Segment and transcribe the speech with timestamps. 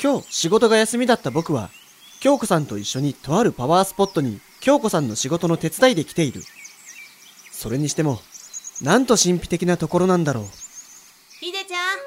[0.00, 1.70] 今日仕事が休みだった僕は、
[2.20, 6.42] 京子さんと一緒にとあるパワースポットに京子さんの仕事の手伝いで来ている。
[7.50, 8.20] それにしても、
[8.80, 10.44] なんと神秘的なところなんだろう。
[11.40, 11.98] ひでちゃん、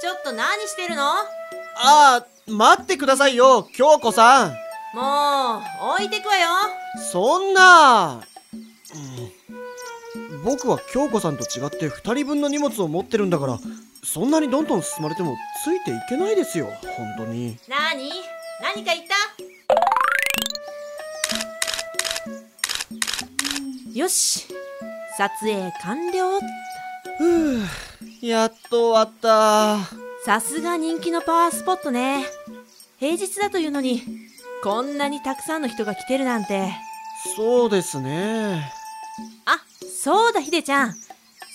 [0.00, 1.02] ちょっと何してるの？
[1.04, 1.26] あ
[1.76, 4.50] あ、待ってくださいよ、京子さん。
[4.96, 6.48] もう、置いてくわよ。
[7.12, 8.18] そんな、う
[10.18, 13.60] ん、僕は京子さんと違って二人分の荷物を持ってるんだから、
[14.02, 16.66] そんなにどんどん進まれてもついていけないですよ、
[16.96, 17.58] 本当に。
[17.68, 18.10] なに？
[18.62, 19.14] 何か言った？
[23.92, 24.46] よし、
[25.16, 26.40] 撮影完了。
[27.18, 29.78] ふぅ、やっと終わった。
[30.24, 32.24] さすが人気のパワースポットね。
[32.98, 34.02] 平日だというのに、
[34.62, 36.72] こんなにたくさんの人が来てるなんて。
[37.36, 38.72] そうですね。
[39.44, 39.60] あ、
[40.02, 40.94] そうだひでちゃん。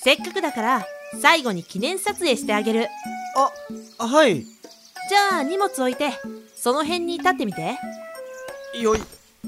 [0.03, 0.85] せっかくだから、
[1.21, 2.87] 最後に記念撮影してあげる。
[3.97, 4.43] あ、はい。
[4.43, 6.11] じゃあ荷物置いて、
[6.55, 7.77] その辺に立ってみて。
[8.79, 8.99] よい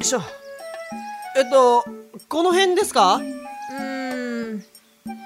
[0.04, 0.22] しょ。
[1.38, 1.84] えっと、
[2.30, 3.16] この辺ですか？
[3.16, 4.64] うーん、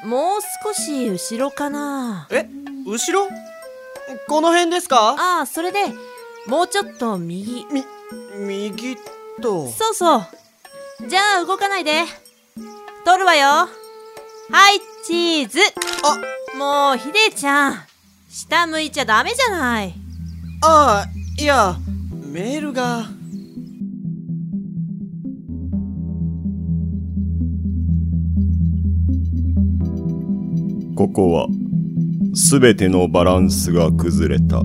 [0.06, 2.28] もう少し後ろかな。
[2.31, 2.48] え、
[2.86, 3.28] 後ろ？
[4.28, 5.16] この辺ですか？
[5.20, 5.80] ああ、それで、
[6.48, 7.66] もうちょっと右。
[8.38, 8.98] 右
[9.42, 9.70] と。
[9.70, 10.28] そうそう。
[11.08, 12.03] じゃあ動かないで。
[13.06, 13.70] 撮るわよ。
[14.52, 15.59] はい、チーズ。
[16.03, 17.75] あ、もう、ひでちゃん。
[18.28, 19.94] 下向いちゃダメじゃない。
[20.64, 21.78] ああ、いや、
[22.33, 23.06] メールが。
[30.95, 31.47] ここは、
[32.34, 34.63] すべてのバランスが崩れた、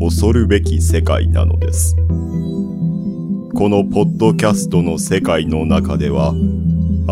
[0.00, 1.96] 恐るべき世界なのです。
[1.96, 6.32] このポッドキャストの世界の中では、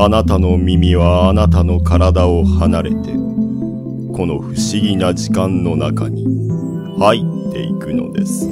[0.00, 2.96] あなたの耳はあなたの体を離れて、
[4.14, 6.24] この不思議な時間の中に
[7.00, 7.18] 入
[7.50, 8.48] っていくのです。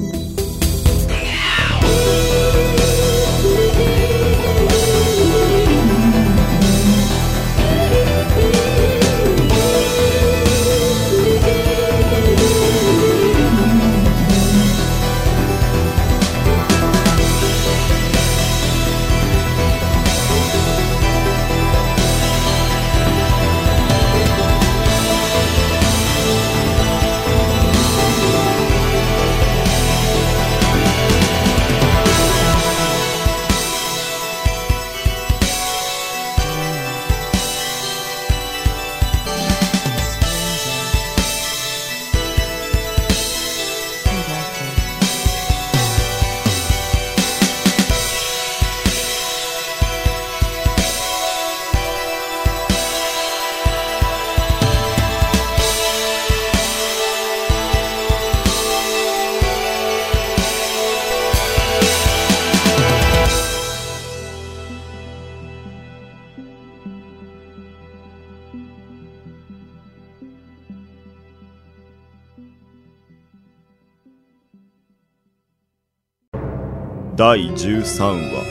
[77.18, 78.44] 第13話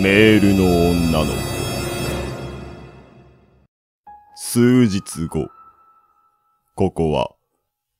[0.00, 1.36] メールの女の子
[4.36, 5.48] 数日後
[6.76, 7.32] ここは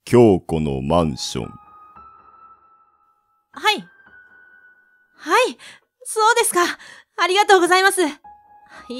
[0.05, 1.47] 京子のマンション
[3.51, 3.85] はい。
[5.17, 5.57] はい。
[6.03, 6.61] そうですか。
[7.17, 8.03] ありがとうございます。
[8.03, 8.07] い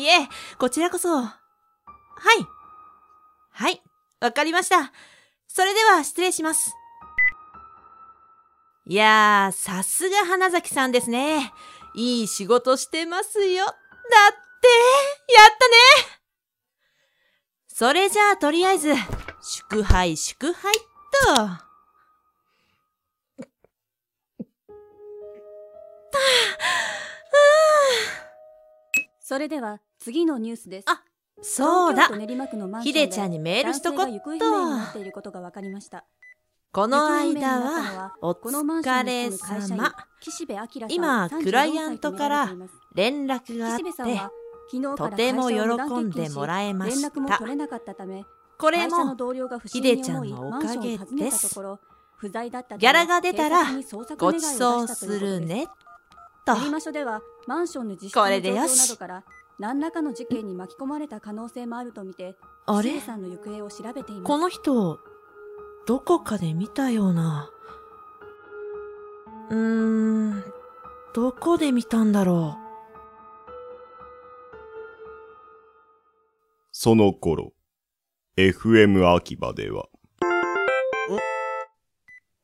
[0.06, 1.16] え、こちらこそ。
[1.16, 1.38] はい。
[3.52, 3.82] はい。
[4.20, 4.92] わかりました。
[5.48, 6.77] それでは失礼します。
[8.90, 11.52] いやー、さすが花崎さんですね。
[11.94, 13.66] いい仕事してますよ。
[13.66, 13.78] だって、
[15.34, 16.22] やったね
[17.68, 18.94] それじゃあとりあえず、
[19.42, 21.68] 祝杯祝杯っと。
[29.20, 30.86] それでは次のニュースです。
[30.90, 31.04] あ
[31.42, 36.06] そうだ東京都練馬区のマンションでひでちゃんにメールしとこっと男性が行方不明になっていることが分かりました。
[36.72, 39.96] この間は、お疲れ様。
[40.90, 42.50] 今34クライアントから
[42.94, 43.86] 連絡があって、
[44.98, 45.58] とても喜
[46.04, 47.10] んでもらえました。
[48.60, 49.16] これも、
[49.66, 51.56] ひでちゃんのおかげです。
[51.56, 53.64] ギャラが出たら
[54.18, 55.08] ごちそうす。
[55.08, 55.68] るね、
[56.46, 56.56] と。
[56.56, 58.98] これでよし。
[59.60, 62.36] 何らかの事件に巻き込まれた可能性もあるとみて
[62.68, 63.02] あれ？
[64.24, 65.00] この人、
[65.88, 67.50] どこかで見たような。
[69.50, 69.58] うー
[70.34, 70.44] ん、
[71.14, 72.58] どこで見たんだろ
[76.74, 77.54] その頃
[78.38, 79.86] FM 秋葉では。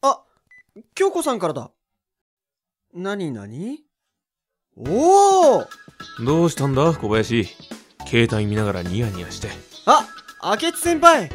[0.02, 0.24] あ、
[0.96, 1.72] 京子さんからだ。
[2.94, 3.82] なになに
[4.78, 5.68] おお
[6.26, 6.94] どうしたんだ？
[6.94, 7.46] 小林。
[8.08, 9.50] 携帯見ながらニヤニヤして。
[9.86, 10.08] あ、
[10.42, 11.30] 明智先輩。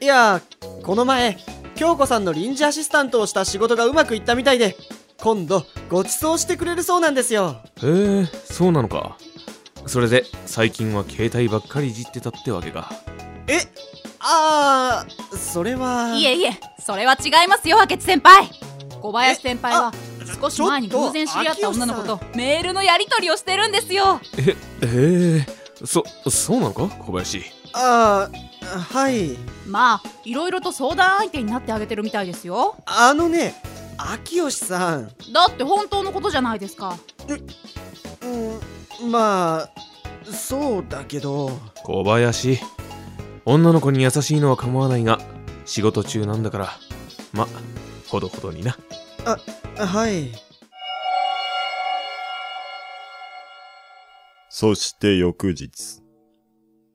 [0.00, 0.42] いや、
[0.88, 1.36] この前、
[1.74, 4.74] 京子さんの臨時アシスタントをした仕事がうまくいったみたいで、
[5.18, 7.60] 今度、ご馳走してくれるそうなんですよ。
[7.82, 9.18] へえそうなのか。
[9.84, 12.90] それで最近は携帯ばっかりいじってたってわけか。
[13.48, 13.58] え
[14.20, 16.14] あー、それは。
[16.16, 18.48] いえいえそれは違いますよ明智先輩。
[19.02, 19.92] 小林先輩は
[20.40, 24.22] 少し前に偶然知り合った女の子と秋メールのやり取りをしてるんですよ。
[24.38, 24.56] え
[24.86, 25.46] へえ
[25.84, 27.42] そそうなのか小林。
[27.74, 29.36] あー、はい。
[29.66, 33.54] まあいろいろと相談相手になってあげてるみたいですよあのね、
[33.96, 35.08] 秋吉さん。
[35.32, 36.96] だって本当のことじゃないですか
[39.00, 39.70] うん、まあ、
[40.30, 41.50] そうだけど。
[41.84, 42.58] 小林
[43.44, 45.20] 女の子に優しいのは構わないが
[45.64, 46.68] 仕事中なんだから
[47.32, 47.48] ま
[48.06, 48.76] ほどほどにな
[49.76, 50.32] はい。
[54.50, 56.02] そして翌日、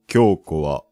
[0.08, 0.84] 京子は、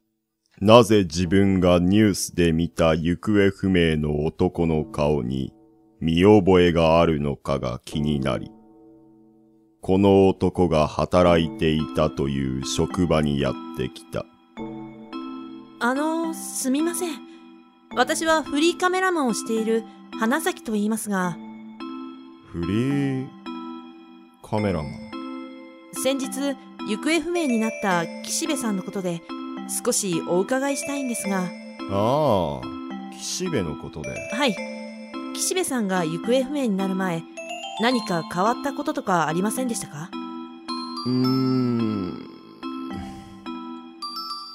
[0.61, 5.51] なぜ自分がニュースで見た行方不明の男の顔に
[5.99, 8.51] 見覚えがあるのかが気になり、
[9.81, 14.23] この男が働いていたという職場にやってきた。
[15.79, 17.17] あの、すみません。
[17.95, 19.83] 私はフリーカメラマンをしている
[20.19, 21.35] 花崎と言いますが、
[22.51, 23.27] フリー
[24.43, 25.11] カメラマン？
[26.03, 26.55] 先日、
[26.87, 29.23] 行方不明になった岸辺さんのことで、
[29.83, 31.50] 少しお伺いしたいんですが、
[31.91, 32.62] ああ、
[33.18, 34.09] 岸辺のことで。
[34.33, 34.56] はい。
[35.33, 37.23] 岸辺さんが行方不明になる前、
[37.81, 40.09] 何か変わったこととかありませんでしたか？
[41.06, 42.27] うーん。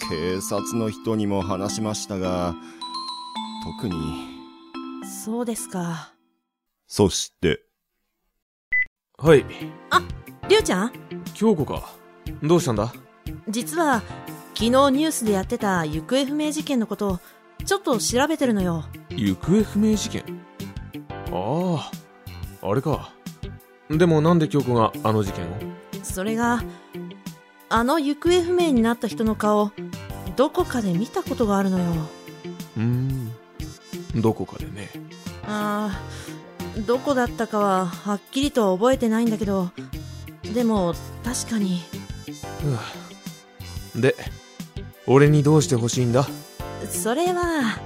[0.09, 2.55] 警察の人にも話しましたが、
[3.65, 3.95] 特に。
[5.25, 6.13] そうですか。
[6.87, 7.63] そして、
[9.19, 9.45] はい
[10.49, 10.93] りゅうちゃん？
[11.35, 11.91] 京子か
[12.43, 12.93] どうしたんだ？
[13.49, 14.03] 実は、
[14.59, 17.21] 昨日ニュースでやってた行方不明事件のことを、
[17.67, 18.87] ちょっと調べてるのよ。
[19.11, 20.25] 行方不明事件？
[21.31, 21.91] あ
[22.63, 23.13] ああれか。
[23.91, 25.49] でもなんで京子があの事件を？
[26.03, 26.65] それが、
[27.69, 29.73] あの行方不明になった人の顔、
[30.37, 31.85] どこかで見たことがあるのよ。
[32.79, 33.33] うーん。
[34.15, 34.89] どこかでね。
[35.47, 36.01] あ
[36.79, 39.71] あ、どこだったかははっきりとは覚えてないんだけど、
[40.55, 41.83] でも確かに、
[43.95, 44.17] で
[45.07, 46.27] 俺にどうしてほしいんだ？
[46.91, 47.79] それは、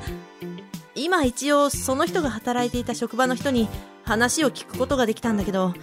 [0.94, 3.68] 今一応その人が働いていた職場の人に
[4.04, 5.74] 話を聞くことができたんだけど、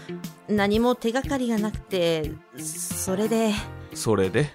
[0.48, 3.54] 何も手がかりがなくて、それで、
[3.94, 4.54] それで？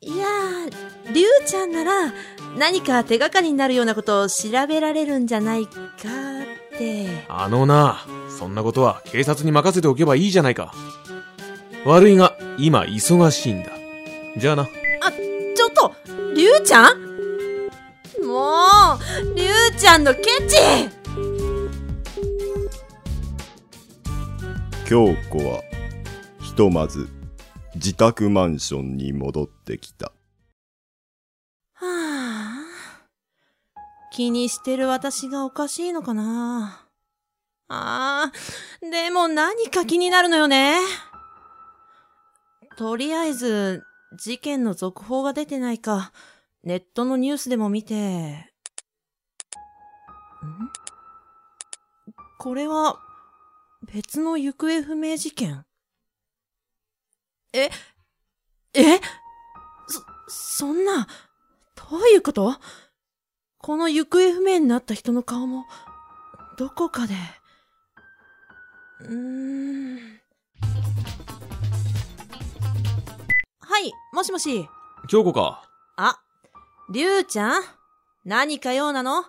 [0.00, 2.12] いやー、りゅうちゃんなら
[2.58, 5.72] 何か手がかりになるようなことを調べられるんじゃないか
[6.72, 7.26] って。
[7.28, 8.06] あのな
[8.38, 10.72] そんなことは警察に任せておけばいいじゃないか。
[11.84, 13.72] 悪いが今忙しいんだ。
[14.38, 14.68] じゃあな
[15.60, 15.94] ちょっと、
[16.34, 17.02] りゅうちゃん？
[18.24, 18.54] も
[18.94, 20.56] う、りゅうちゃんのケチ
[24.88, 25.62] 京子は、
[26.40, 27.10] ひとまず、
[27.74, 30.12] 自宅マンションに戻ってきた。
[31.74, 32.64] はあ、
[34.12, 36.86] 気にしてる私がおかしいのかな？
[37.68, 38.32] ああ、
[38.80, 40.78] でも何か気になるのよね。
[42.78, 43.84] とりあえず、
[44.18, 46.12] 事件の続報が出てないか、
[46.64, 48.48] ネットのニュースでも見て、ん？
[52.38, 52.98] これは、
[53.92, 55.64] 別の行方不明事件？
[57.52, 57.70] え、
[58.74, 59.00] え？
[59.86, 61.06] そ、そんな、
[61.90, 62.54] どういうこと？
[63.58, 65.66] この行方不明になった人の顔も、
[66.56, 67.14] どこかで、
[69.00, 69.79] うーん。
[73.80, 74.68] い、もしもし。
[75.08, 75.62] 京子か。
[75.96, 76.20] あ、
[76.90, 77.62] りゅうちゃん？
[78.24, 79.24] 何か用なの？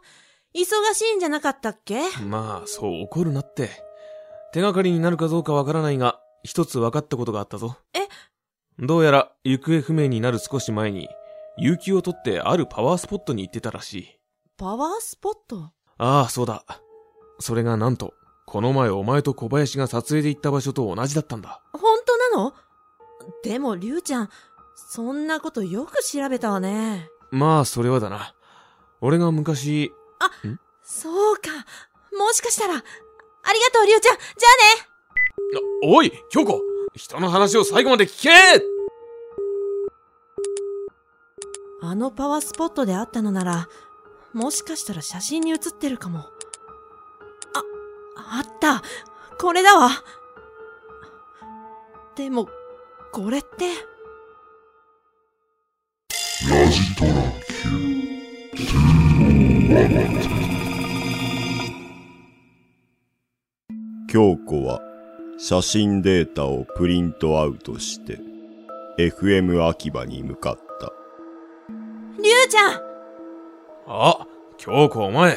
[0.53, 2.01] 忙しいんじゃなかったっけ？
[2.27, 3.69] まあそう怒るなって。
[4.53, 7.77] 手がかりになるかどうかわからないが一つ分かったことがあったぞ。
[7.93, 7.99] え？
[8.79, 11.07] どうやら行方不明になる少し前に
[11.57, 14.19] 有給を取ってあるパワースポットに行ってたらしい。
[14.57, 15.71] パワースポット？
[15.97, 16.65] ああそうだ。
[17.39, 18.13] それがなんと
[18.45, 21.61] この前お前と小林が撮影で行った場所と同じだったんだ。
[21.71, 22.53] 本当なの？
[23.43, 24.29] でもりゅうちゃん、
[24.75, 27.09] そんなことよく調べたわね。
[27.29, 28.33] まあそれはだな
[28.99, 29.91] 俺が昔
[30.83, 31.49] そうか。
[32.17, 32.75] もしかしたら。
[32.75, 34.17] ありがとう、りゅうちゃん。
[34.17, 34.87] じゃあね
[35.55, 36.61] あおい京子
[36.95, 38.29] 人の話を最後まで聞け
[41.81, 43.67] あのパワースポットで会ったのなら、
[44.33, 46.19] もしかしたら写真に写ってるかも。
[46.19, 46.25] あ、
[48.15, 48.83] あった。
[49.39, 49.89] これだわ。
[52.15, 52.47] でも、
[53.11, 53.47] これって。
[64.07, 64.81] 京子は
[65.37, 68.19] 写真データをプリントアウトして
[68.97, 70.93] FM 秋葉に向かった。
[72.21, 72.81] りゅうちゃん
[73.87, 74.25] あ、
[74.57, 75.35] 京子お前。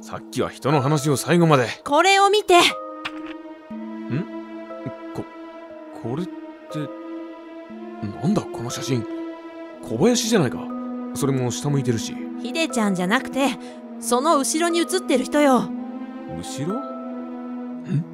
[0.00, 1.68] さっきは人の話を最後まで。
[1.84, 2.54] これを見て
[5.14, 5.24] こ、
[6.02, 7.01] これって、
[8.22, 9.04] なんだこの写真。
[9.82, 10.60] 小林じゃないか。
[11.14, 12.14] それも下向いてるし。
[12.40, 13.48] ひでちゃんじゃなくて、
[14.00, 15.68] その後ろに写ってる人よ。
[16.28, 16.74] 後ろ？
[16.74, 18.04] ん？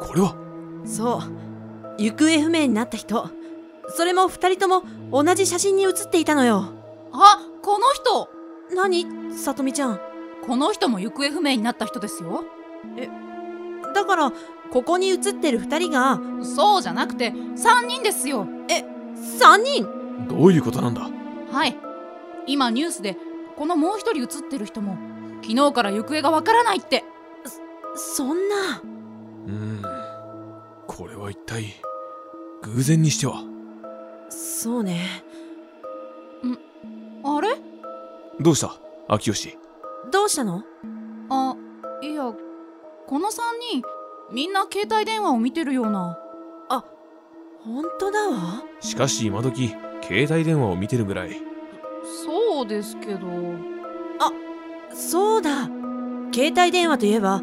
[0.00, 0.34] これは？
[0.84, 1.20] そ
[1.98, 2.02] う。
[2.02, 3.28] 行方不明になった人。
[3.88, 6.72] それも二人とも同じ写真に写っていたのよ。
[7.12, 8.28] あ、この人
[8.74, 9.06] 何？
[9.36, 10.00] さとみちゃん。
[10.46, 12.44] この人も行方不明になった人ですよ。
[13.94, 14.32] だから、
[14.70, 18.46] ここに写ってる二人が、そうじゃなくて、3人ですよ。
[19.38, 19.86] 三人
[20.28, 21.08] どういうことなんだ？
[21.52, 21.76] はい。
[22.46, 23.16] 今ニュースで、
[23.56, 24.96] このもう一人写ってる人も、
[25.42, 27.04] 昨日から行方がわからないって。
[27.94, 28.82] そんな。
[29.46, 29.82] うーん。
[30.86, 31.74] これは一体、
[32.62, 33.42] 偶然にしては？
[34.28, 35.24] そうね。
[37.24, 37.56] あれ？
[38.40, 38.76] どうした？
[39.08, 39.58] 秋吉。
[40.12, 40.62] どうしたの？
[41.30, 41.56] あ、
[42.02, 42.32] いや、
[43.06, 43.32] この3
[43.72, 43.82] 人、
[44.32, 46.18] みんな携帯電話を見てるような。
[47.66, 48.62] 本当だわ？
[48.80, 51.42] しかし今時、携帯電話を見てるぐらい。
[52.24, 53.26] そうですけど。
[54.94, 55.64] そうだ。
[56.32, 57.42] 携帯電話といえば、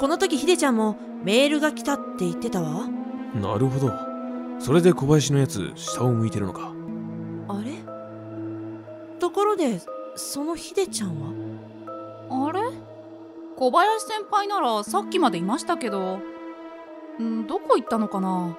[0.00, 2.88] この時ひでちゃんもメールが来たって言ってたわ。
[3.32, 3.92] なるほど。
[4.58, 6.72] それで小林のやつ、下を向いてるのか。
[7.48, 7.74] あれ？
[9.20, 9.80] ところで、
[10.16, 12.48] そのひでちゃんは？
[12.48, 12.60] あれ？
[13.56, 16.18] 小林先輩ならさっきまでいましたけど。
[17.22, 18.58] んどこ行ったのかな？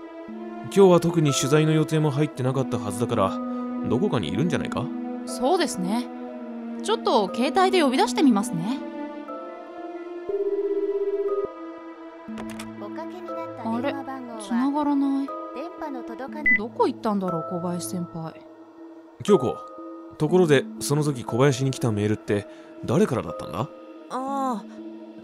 [0.73, 3.37] 今日は特に取材の予定も入ってなかったはずだから、
[3.89, 4.85] どこかにいるんじゃないか？
[5.25, 6.07] そうですね。
[6.81, 8.79] ちょっと携帯で呼び出してみますね。
[12.81, 13.93] おかけになったあれ？
[14.41, 15.27] 繋はがらない。
[15.55, 18.41] 電波の届かどこ行ったんだろう、小林先輩。
[19.23, 19.57] 京子。
[20.17, 22.47] ところで、その時小林に来たメールって、
[22.85, 23.59] 誰からだったんだ？
[23.59, 23.67] あ
[24.09, 24.63] あ、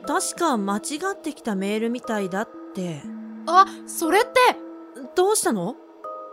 [0.06, 0.82] 確か間違
[1.14, 3.02] ってきたメールみたいだって。
[3.46, 4.30] あ、それって、
[5.16, 5.76] どうしたの？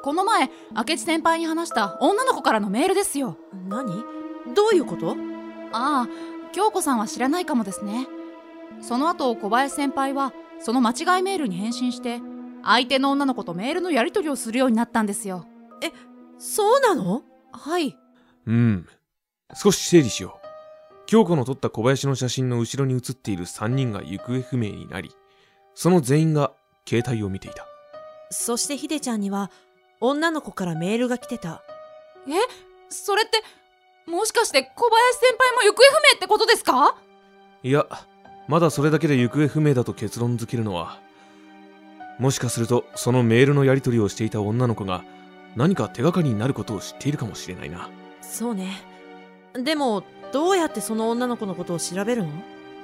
[0.03, 3.39] この前、明智先輩に話した女の子からのメールですよ。
[3.69, 3.87] 何？
[4.55, 5.17] どういうこと？
[5.73, 6.09] ああ、
[6.53, 8.07] 京子さんは知らないかもですね。
[8.81, 12.21] その後、小林先輩は、その間違いメールに返信して、
[12.63, 15.47] 相手の女の子とメールのやり取りをするようになったんですよ。
[16.39, 17.23] そうなの？
[17.53, 17.97] はい。
[18.47, 18.87] うん。
[19.55, 20.47] 少し整理しよう。
[21.07, 25.11] 京子の撮った小林の写真の後ろに写っている3人が行方不明になり、
[25.75, 26.53] その全員が
[26.89, 27.67] 携帯を見ていた。
[28.35, 29.51] そしてひでちゃんには、
[30.01, 31.63] 女の子からメールが来てた。
[32.91, 33.43] それって、
[34.11, 36.97] もしかして小林先輩も行方不明ってことですか？
[37.63, 37.87] いや、
[38.49, 40.99] まだそれだけで行方不明だと結論づけるのは、
[42.19, 45.05] もしかするとそのメールのやり取りをしていた女の子が
[45.57, 47.89] 何か手がかりになることを知っているかもしれないな。
[48.21, 48.83] そうね。
[49.55, 52.31] でも、どうやってその女の子のことを調べるの？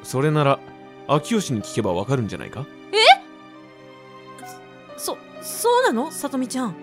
[0.04, 0.58] それなら、
[1.08, 2.66] 秋吉に聞けばわかるんじゃないか？
[4.96, 6.10] そ、そうなの？
[6.10, 6.74] さとみちゃん。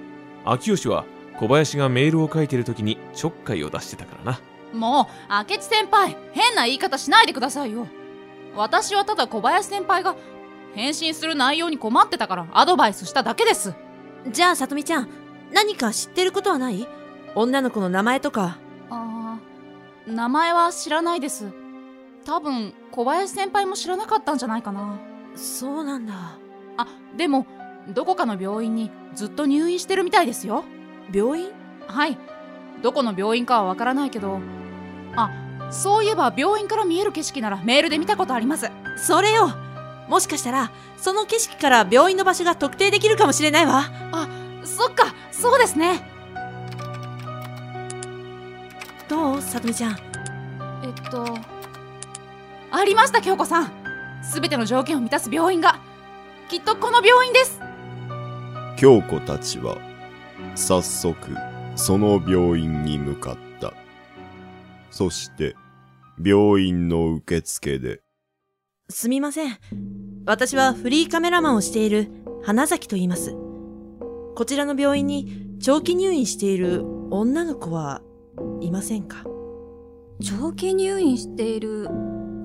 [0.46, 1.06] 秋吉は
[1.38, 4.40] 小林がメールを書いてる時にちょっかいを出してたからな。
[4.74, 7.88] もう、明智先輩、変な言い方しないでくださいよ。
[8.56, 10.16] 私はただ小林先輩が
[10.74, 13.74] 返信する内容に困ってたからアドバイスしただけです。
[14.30, 15.10] じゃあさとみちゃん、
[15.54, 16.88] 何か知ってることはない？
[17.36, 18.58] 女の子の名前とか。
[18.90, 21.52] あー、名前は知らないです。
[22.26, 25.00] 多分、小林先輩も知らなかったんじゃないかな。
[25.36, 26.38] そうなんだ。
[26.78, 27.46] あ、でも、
[27.90, 30.66] どこかの病院にずっと入院してるみたいですよ。
[31.14, 31.50] 病院？
[31.88, 32.18] はい。
[32.82, 34.40] どこの病院かはわからないけど。
[35.16, 35.32] あ、
[35.72, 38.70] そういえば病院から見える景色ならメールで見たことあります。
[38.98, 39.52] それよ
[40.10, 43.84] もしかしたら、その景色から病院の場所が特定できるかもしれないわ。
[44.64, 46.10] そっか、そうですね。
[49.10, 49.98] どうさとみちゃん？
[50.84, 51.26] えっと、
[52.72, 53.72] ありました、京子さん。
[54.24, 55.80] すべての条件を満たす病院が。
[56.50, 57.60] きっとこの病院です。
[58.78, 59.80] 京子たちは、
[60.54, 61.18] 早速、
[61.76, 63.74] その病院に向かった。
[64.92, 65.56] そして、
[66.24, 68.02] 病院の受付で、
[68.88, 69.58] すみません。
[70.28, 72.12] 私はフリーカメラマンをしている
[72.44, 73.36] 花崎と言います。
[74.36, 78.04] こちらの病院に長期入院している女の子は
[78.62, 79.24] いませんか？
[80.22, 81.88] 長期入院している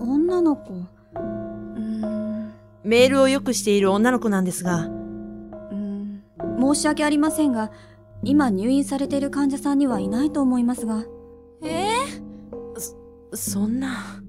[0.01, 0.73] 女の子？
[0.73, 5.02] うーんメールをよくしている女の子なんですが、うーん
[6.61, 7.71] 申し訳ありませんが
[8.23, 11.05] 今入院されている患者さんにはいないと思いますが。
[11.63, 11.89] え
[13.35, 14.23] そんな。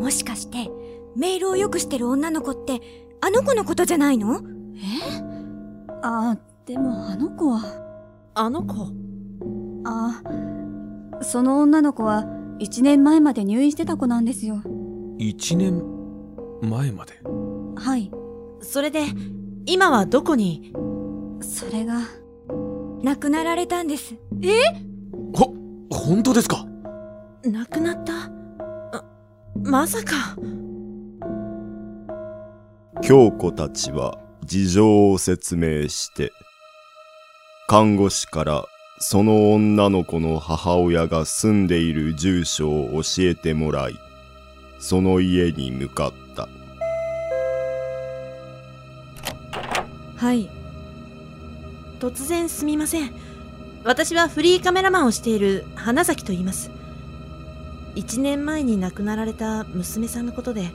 [0.00, 0.70] もしかして、
[1.16, 2.80] メールをよくしてる女の子って、
[3.20, 4.42] あの子のことじゃないの？
[6.02, 7.62] ああでもあの子は。
[8.34, 8.92] あの子？
[9.84, 12.24] ああその女の子は
[12.60, 14.62] 1年前まで入院してた子なんですよ。
[15.18, 15.82] 1年
[16.60, 17.14] 前まで？
[17.76, 18.12] はい。
[18.60, 19.04] それで、
[19.64, 20.72] 今はどこに？
[21.40, 22.00] それが
[23.02, 24.14] 亡くなられたんです。
[25.34, 25.54] ほ
[25.90, 26.66] 本当ですか？
[27.44, 28.12] 亡くなった？
[28.92, 29.04] あ、
[29.62, 30.36] まさか。
[33.02, 36.32] 京子たちは事情を説明して、
[37.68, 38.64] 看護師から
[38.98, 43.94] その女の子の母親が住んでいる住所を教えてもらい、
[44.78, 46.48] その家に向かった。
[50.16, 50.48] はい。
[52.06, 53.10] 突然すみません。
[53.82, 56.70] 私はフリーカメラマンをしている花崎と言います。
[57.96, 60.70] 一年前に亡くなられた娘さんのことで、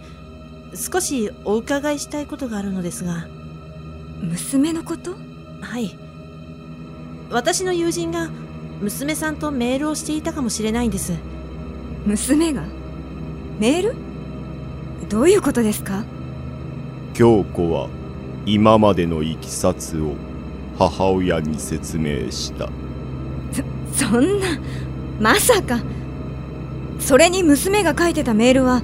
[0.75, 3.27] 少しお伺いしたいことがあるのですが、
[4.21, 5.15] 娘のこと？
[5.61, 5.97] はい。
[7.29, 8.29] 私の友人が
[8.81, 11.13] 娘さんとメールをしていたかもしれないんです。
[12.05, 12.63] 娘が？
[13.57, 13.95] メール？
[15.07, 16.03] どういうことですか？
[17.13, 17.87] 京子は
[18.45, 20.15] 今までのいきさつを
[20.89, 22.67] 母親に説明した。
[23.93, 24.47] そんな、
[25.19, 25.79] まさか。
[26.99, 28.81] それに娘が書いてたメールは、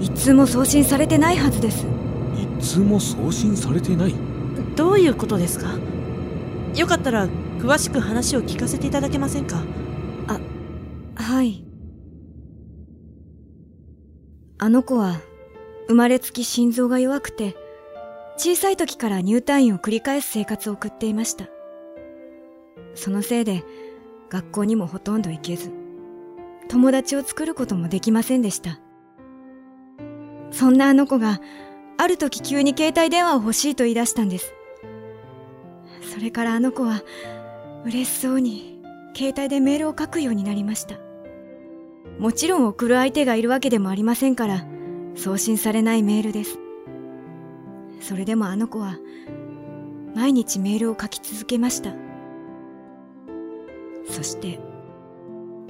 [0.00, 1.84] 一通も送信されてないはずです。
[2.60, 4.14] 一通も送信されてない？
[4.76, 5.74] どういうことですか？
[6.76, 7.26] よかったら
[7.58, 9.64] 詳しく話を聞かせていただけませんか？
[11.16, 11.64] はい。
[14.58, 15.20] あの子は、
[15.88, 17.56] 生まれつき心臓が弱くて、
[18.44, 21.46] 小さい時から入退院を繰り返す生活を送っていました。
[22.96, 23.62] そのせいで、
[24.30, 25.70] 学校にもほとんど行けず、
[26.68, 28.80] 友達を作ることもできませんでした。
[30.50, 31.40] そんなあの子が、
[31.98, 34.52] ある時急に携帯電話を欲しいと言い出したんです。
[36.12, 37.04] それからあの子は、
[37.84, 38.82] 嬉しそうに、
[39.14, 40.96] 携帯でメールを書くようになりました。
[42.18, 44.66] もちろん送る相手がいるわけでもありませんから、
[45.14, 46.58] 送信されないメールです。
[48.02, 48.98] それでもあの子は、
[50.14, 51.94] 毎日メールを書き続けました。
[54.10, 54.58] そして、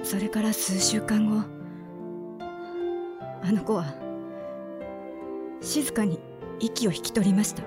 [0.03, 1.43] それから数週間後、
[3.43, 3.95] あの子は、
[5.61, 6.19] 静かに
[6.59, 7.63] 息を引き取りました。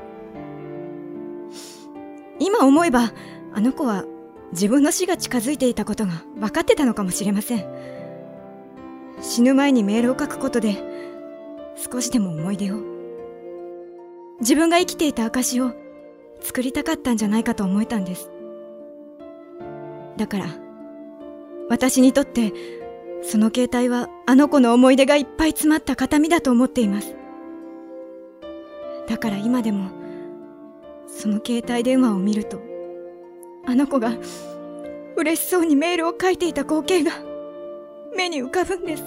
[2.40, 3.12] 今思えば、
[3.54, 4.04] あの子は
[4.52, 7.64] 自分の死が近づいていたことが分かってたのかもしれません。
[9.22, 10.76] 死ぬ前にメールを書くことで、
[11.90, 12.95] 少しでも思い出を、
[14.40, 15.72] 自分が生きていた証を
[16.40, 18.30] 作りたかったんじゃないかと思えたんです。
[20.16, 20.46] だから、
[21.68, 22.52] 私にとって、
[23.22, 27.16] その携帯はあの子の思い出がいっぱい詰まった形見だと思っています。
[29.08, 29.90] だから今でも、
[31.08, 32.60] その携帯電話を見ると、
[33.64, 34.12] あの子が
[35.16, 37.12] 嬉しそうにメールを書いていた光景が
[38.16, 39.04] 目に浮かぶんです。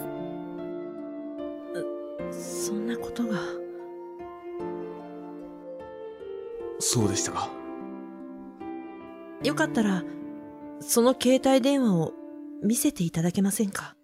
[2.67, 3.58] そんなことが。
[6.79, 7.49] そうでしたか？
[9.43, 10.03] よかったら、
[10.79, 12.13] その携帯電話を
[12.63, 13.95] 見せていただけませんか？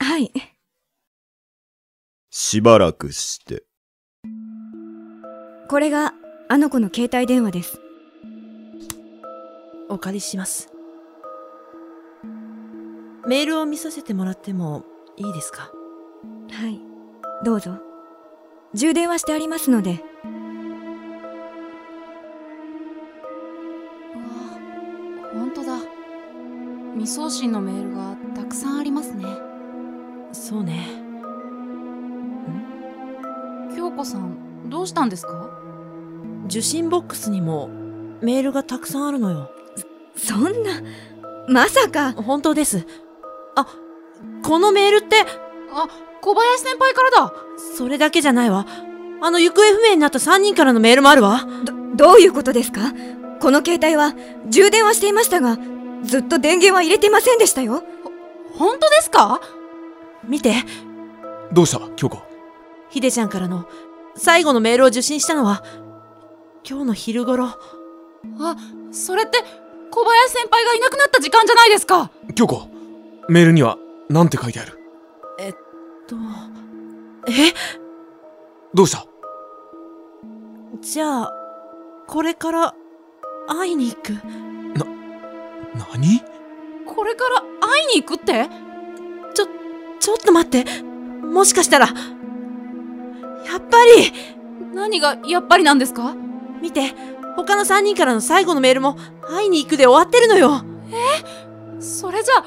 [0.00, 0.32] はい。
[2.30, 3.64] しばらくして、
[5.68, 6.14] これが
[6.48, 7.80] あの子の携帯電話です。
[9.88, 10.72] お借りします。
[13.26, 14.84] メールを見させてもらっても
[15.16, 15.70] いいですか？
[16.50, 16.80] はい。
[17.44, 17.78] どうぞ。
[18.74, 20.04] 充電はしてありますので。
[26.98, 29.24] 未送信のメールがたくさんありますね
[30.32, 30.86] そうね。
[33.74, 35.48] 京子さんどうしたんですか？
[36.46, 37.68] 受信ボックスにも
[38.20, 39.50] メールがたくさんあるのよ。
[40.16, 40.82] そんな、
[41.48, 42.84] まさか、本当です。
[43.56, 43.66] あ、
[44.42, 45.16] このメールって、
[45.72, 45.88] あ
[46.20, 47.32] 小林先輩からだ
[47.76, 48.66] それだけじゃないわ。
[49.22, 51.46] あの行方不明になった3人からのメールもあるわ。
[51.96, 52.92] どういうことですか？
[53.40, 54.14] この携帯は
[54.50, 55.56] 充電はしていましたが、
[56.04, 57.82] ずっと電源は入れてませんでしたよ。
[58.56, 59.40] 本当ですか？
[60.24, 60.54] 見て、
[61.52, 61.80] どうした？
[61.96, 62.18] 京子。
[62.90, 63.68] ひでちゃんからの
[64.16, 65.62] 最後のメールを受信したのは、
[66.68, 67.46] 今日の昼頃。
[67.46, 68.56] あ
[68.90, 69.38] それって
[69.90, 72.10] 小林先輩がいなくなった時間じゃないですか？
[72.34, 72.68] 京子
[73.28, 74.78] メールには何て書いてある？
[76.06, 76.16] と、
[77.28, 77.52] え？
[78.74, 79.06] どうした？
[80.80, 81.32] じゃあ、
[82.06, 82.74] これから
[83.46, 84.14] 会いに行く。
[85.78, 86.22] 何？
[86.86, 88.48] これから会いに行くって？
[89.34, 89.46] ちょ、
[90.00, 90.82] ちょっと待って。
[90.82, 94.12] もしかしたら、やっぱり、
[94.74, 96.14] 何がやっぱりなんですか？
[96.60, 96.94] 見て、
[97.36, 98.96] 他の3人からの最後のメールも
[99.28, 100.62] 会いに行くで終わってるのよ。
[101.80, 102.44] それじゃ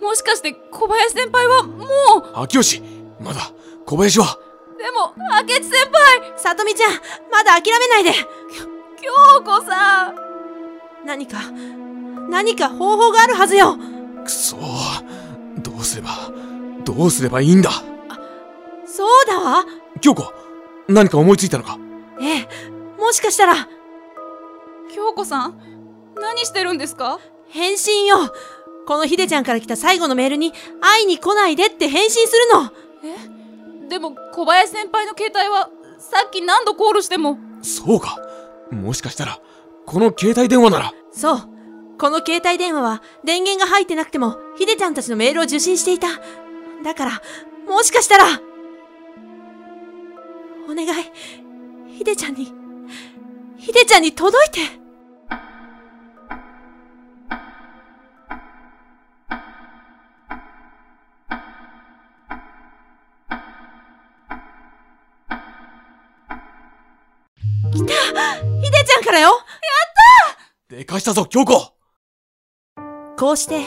[0.00, 2.42] もしかして小林先輩はもう？
[2.42, 2.82] 秋吉。
[3.20, 3.40] まだ。
[3.84, 4.38] 小林は。
[4.78, 6.32] でも明智先輩。
[6.36, 6.92] さとみちゃん、
[7.30, 8.12] まだ諦めないで。
[9.00, 10.16] 京子さん。
[11.04, 11.38] 何か、
[12.30, 13.76] 何か方法があるはずよ。
[14.24, 14.56] くそ
[15.62, 16.10] どうすれば
[16.84, 17.70] どうすればいいんだ？
[18.86, 19.64] そうだわ。
[20.00, 20.32] 京子
[20.88, 21.78] 何か思いついたのか？
[22.20, 22.48] ええ、
[22.98, 23.68] もしかしたら、
[24.94, 25.58] 京子さん
[26.20, 27.18] 何してるんですか？
[27.48, 28.16] 返信よ。
[28.86, 33.88] このひでちゃんから来た最後のメールに、会いに来ないでって返信するの。
[33.88, 38.18] でも小林先輩の携帯はさっき何度コールしてもそうか
[38.70, 39.38] もしかしたら
[39.84, 41.51] この携帯電話ならそう。
[42.02, 46.08] この携帯電話は電源が入ってなくても、ひでちゃんたちのメールを受信していた。
[46.82, 47.22] だから、
[47.68, 48.24] もしかしたら、
[50.68, 52.52] お願い、ひでちゃんに、
[53.56, 54.58] ひでちゃんに届いて。
[67.70, 67.94] 来た！
[68.60, 69.28] ひでちゃんからよ！
[69.28, 69.38] やっ
[70.68, 70.76] た！
[70.76, 71.71] でかしたぞ京子！
[73.22, 73.60] こうして、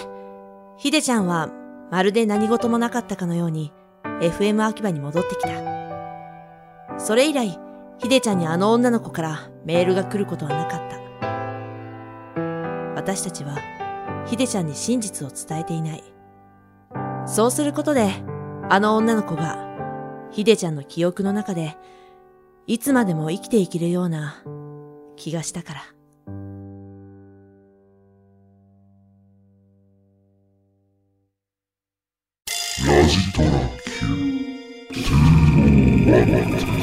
[0.75, 1.49] ひでちゃんは
[1.89, 3.71] まるで何事もなかったかのように
[4.03, 6.99] FM 秋葉に戻ってきた。
[6.99, 7.57] それ以来、
[7.97, 10.81] ひでちゃんにあの女の子からメールが来ることはなかっ
[12.35, 13.01] た。
[13.01, 13.55] 私たちは
[14.27, 16.03] ひでちゃんに真実を伝えていない。
[17.25, 18.11] そうすることで、
[18.69, 19.57] あの女の子が
[20.31, 21.77] ひでちゃんの記憶の中で
[22.67, 24.35] いつまでも生きていけるような
[25.15, 25.94] 気がしたから。
[36.05, 36.74] moment.